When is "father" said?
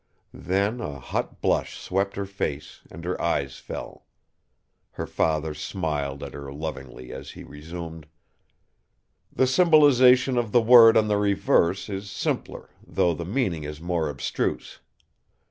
5.05-5.53